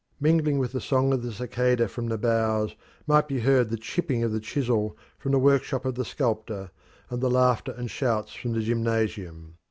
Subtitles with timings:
[0.19, 4.23] Mingling with the song of the cicada from the boughs might be heard the chipping
[4.23, 6.71] of the chisel from the workshop of the sculptor,
[7.11, 9.57] and the laughter and shouts from the gymnasium.